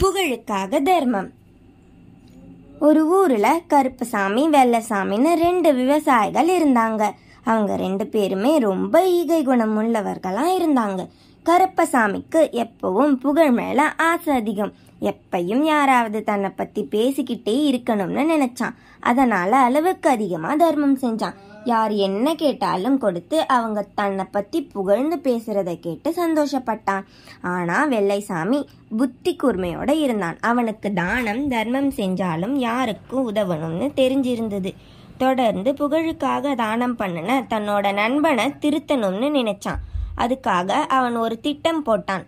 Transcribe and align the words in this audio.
புகழுக்காக 0.00 0.82
தர்மம். 0.82 1.30
ஒரு 2.80 3.06
ஊர்ல 3.06 3.60
கருப்பசாமி 3.66 4.48
வெள்ளசாமின்னு 4.48 5.34
ரெண்டு 5.34 5.74
விவசாயிகள் 5.74 6.48
இருந்தாங்க. 6.48 7.10
அவங்க 7.44 7.76
ரெண்டு 7.76 8.06
பேருமே 8.06 8.58
ரொம்ப 8.58 9.08
ஈகை 9.08 9.42
குணம் 9.42 9.80
உள்ளவர்களா 9.80 10.46
இருந்தாங்க. 10.60 11.08
கருப்பசாமிக்கு 11.44 12.66
எப்பவும் 12.66 13.12
புகழ் 13.12 13.50
மேல 13.50 13.92
ஆசை 13.96 14.34
அதிகம். 14.34 14.72
எப்பையும் 15.00 15.62
யாராவது 15.62 16.24
தன்னை 16.24 16.50
பத்தி 16.50 16.88
பேசிக்கிட்டே 16.90 17.72
இருக்கணும்னு 17.72 18.24
நினைச்சான். 18.24 18.74
அதனால 19.00 19.56
அளவுக்கு 19.56 20.10
அதிகமா 20.10 20.54
தர்மம் 20.54 20.98
செஞ்சான். 20.98 21.34
யார் 21.64 21.92
என்ன 21.92 22.34
கேட்டாலும் 22.34 22.98
கொடுத்து 22.98 23.48
அவங்க 23.48 23.86
தன்னை 23.94 24.24
பத்தி 24.30 24.62
புகழ்ந்து 24.62 25.16
பேசுறதை 25.16 25.80
கேட்டு 25.80 26.14
சந்தோஷப்பட்டான். 26.16 27.02
ஆனா 27.42 27.86
வெள்ளைசாமி 27.86 28.66
புத்தி 28.96 29.36
கூர்மையோட 29.42 29.90
இருந்தான். 29.90 30.36
அவனுக்கு 30.40 30.92
தானம் 30.92 31.48
தர்மம் 31.48 31.90
செஞ்சாலும் 31.90 32.52
யாருக்கும் 32.52 33.34
உதவணும்னு 33.34 33.90
தெரிஞ்சிருந்தது. 33.96 34.74
தொடர்ந்து 35.18 35.72
புகழுக்காக 35.72 36.54
தானம் 36.54 36.96
பண்ணின 36.96 37.46
தன்னோட 37.50 37.92
நண்பனை 37.92 38.46
திருத்தணும்னு 38.46 39.28
நினைச்சான். 39.38 39.80
அதுக்காக 40.16 40.70
அவன் 40.70 41.16
ஒரு 41.16 41.40
திட்டம் 41.40 41.84
போட்டான். 41.86 42.26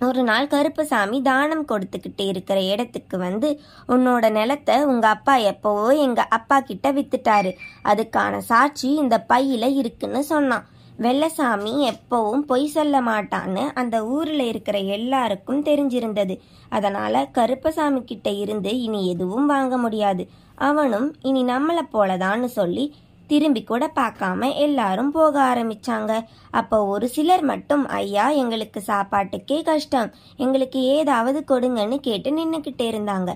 ஒரு 0.00 0.22
நாள் 0.22 0.46
கருப்பசாமி 0.46 1.22
தானம் 1.22 1.66
கொடுத்துக்கிட்டு 1.66 2.26
இருக்கிற 2.26 2.60
இடத்துக்கு 2.60 3.18
வந்து 3.18 3.60
உன்னோட 3.88 4.30
நிலத்தை 4.30 4.84
உங்க 4.84 5.08
அப்பா 5.08 5.36
எப்போவோ 5.36 5.96
எங்க 5.98 6.22
அப்பா 6.22 6.60
கிட்ட 6.60 6.92
வித்துட்டாரு. 6.92 7.56
அதுக்கான 7.84 8.38
சாட்சி 8.38 8.94
இந்த 8.94 9.26
பையில 9.28 9.76
இருக்குன்னு 9.76 10.24
சொன்னான். 10.24 10.66
வெள்ளசாமி 10.98 11.92
எப்பவும் 11.92 12.44
பொய் 12.46 12.66
சொல்ல 12.66 13.00
மாட்டான்னு 13.00 13.72
அந்த 13.74 14.06
ஊர்ல 14.06 14.42
இருக்கிற 14.42 14.78
எல்லாருக்கும் 14.78 15.64
தெரிஞ்சிருந்தது. 15.64 16.40
அதனால 16.68 17.24
கருப்பசாமி 17.24 18.04
கிட்ட 18.04 18.30
இருந்து 18.30 18.80
இனி 18.80 19.08
எதுவும் 19.08 19.46
வாங்க 19.46 19.76
முடியாது. 19.76 20.28
அவனும் 20.54 21.14
இனி 21.22 21.44
நம்மளை 21.44 21.82
போலதான்னு 21.92 22.44
சொல்லி 22.44 22.94
திரும்பி 23.26 23.62
கூட 23.64 23.84
பார்க்காம 23.94 24.48
எல்லாரும் 24.64 25.10
போக 25.10 25.34
ஆரம்பிச்சாங்க. 25.50 26.12
அப்போ 26.50 26.78
ஒரு 26.86 27.06
சிலர் 27.08 27.44
மட்டும் 27.50 27.84
ஐயா 28.00 28.26
எங்களுக்கு 28.42 28.80
சாப்பாட்டுக்கே 28.86 29.58
கஷ்டம். 29.62 30.10
எங்களுக்கு 30.36 30.80
ஏதாவது 30.96 31.40
கொடுங்கன்னு 31.52 31.98
கேட்டு 32.08 32.30
நின்னுக்கிட்டே 32.38 32.86
இருந்தாங்க. 32.92 33.32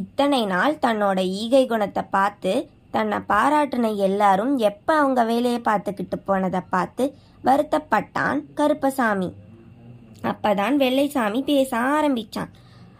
இத்தனை 0.00 0.42
நாள் 0.46 0.82
தன்னோட 0.86 1.18
ஈகை 1.42 1.64
குணத்தை 1.66 2.02
பார்த்து 2.10 2.52
தன்னை 2.90 3.18
பாராட்டின 3.28 3.88
எல்லாரும் 3.96 4.52
எப்ப 4.70 4.88
அவங்க 4.94 5.24
வேலையை 5.24 5.60
பார்த்துக்கிட்டு 5.64 6.16
போனதை 6.24 6.60
பார்த்து 6.70 7.04
வருத்தப்பட்டான் 7.44 8.40
கருப்பசாமி. 8.54 9.28
அப்பதான் 10.30 10.74
வெள்ளைசாமி 10.82 11.40
பேச 11.42 11.70
ஆரம்பிச்சான். 11.92 12.50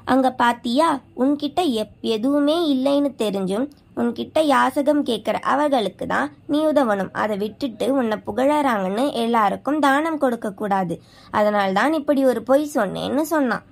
அங்க 0.04 0.28
பாத்தியா? 0.32 0.88
உன்கிட்ட 1.16 1.60
எப் 1.82 1.96
எதுவுமே 2.14 2.56
இல்லைன்னு 2.74 3.10
தெரிஞ்சும் 3.24 3.66
உன்கிட்ட 4.00 4.38
யாசகம் 4.54 5.02
கேட்குற 5.08 5.36
அவர்களுக்கு 5.52 6.04
தான் 6.12 6.28
நீ 6.52 6.58
உதவணும். 6.70 7.12
அதை 7.22 7.36
விட்டுட்டு 7.42 7.86
உன்னை 8.00 8.16
புகழறாங்கன்னு 8.28 9.04
எல்லாருக்கும் 9.24 9.80
தானம் 9.86 10.20
கொடுக்க 10.24 10.50
கூடாது. 10.60 10.96
அதனால 11.38 11.68
தான் 11.80 11.96
இப்படி 12.00 12.22
ஒரு 12.32 12.42
பொய் 12.50 12.66
சொன்னேன்னு 12.74 13.24
சொன்னான். 13.34 13.66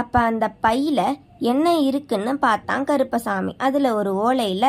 அப்ப 0.00 0.14
அந்த 0.30 0.46
பையில 0.66 1.00
என்ன 1.52 1.66
இருக்குன்னு 1.88 2.32
பார்த்தான் 2.46 2.88
கருப்பசாமி. 2.90 3.54
அதுல 3.66 3.94
ஒரு 4.00 4.12
ஓலையில 4.26 4.66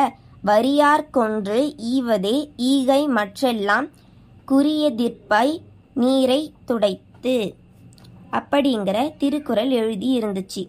வரியார் 0.48 1.04
கொன்று 1.18 1.60
ஈவதே 1.94 2.36
ஈகை 2.72 3.02
மற்றெல்லாம் 3.18 3.86
குறியதிற்பை 4.50 5.46
நீரை 6.02 6.40
துடைத்து 6.68 7.36
அப்படிங்கிற 8.38 8.96
திருக்குறள் 9.20 9.72
எழுதி 9.80 10.08
இருந்துச்சு. 10.18 10.62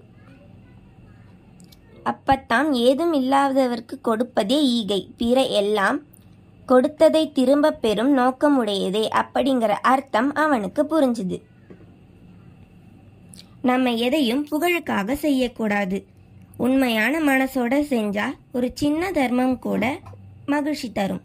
அப்பத்தாம் 2.05 2.71
ஏதும் 2.71 3.13
இல்லாதவர்க்கு 3.13 4.01
கொடுப்பதே 4.01 4.63
ஈகை. 4.63 5.09
பிற 5.17 5.45
எல்லாம் 5.45 5.99
கொடுத்ததை 6.65 7.31
திரும்பப் 7.31 7.81
பெறும் 7.81 8.17
நோக்கமுடையதே 8.17 9.07
அப்படிங்கிற 9.15 9.67
அர்த்தம் 9.67 10.33
அவனுக்கு 10.33 10.83
புரிஞ்சுது. 10.83 11.41
நம்ம 13.61 13.93
எதையும் 13.93 14.47
புகழுக்காக 14.51 15.15
செய்யக்கூடாது. 15.15 16.05
உண்மையான 16.57 17.19
மனசோட 17.19 17.81
செஞ்சா 17.93 18.25
ஒரு 18.51 18.71
சின்ன 18.73 19.11
தர்மம் 19.11 19.59
கூட 19.59 19.99
மகிழ்ச்சி 20.45 20.91
தரும். 20.91 21.21